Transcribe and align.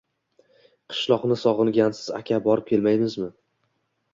Qishloqni 0.93 1.37
sog‘ingansiz 1.41 2.09
aka 2.21 2.41
borib 2.49 2.69
kelmaymizmi 2.73 3.29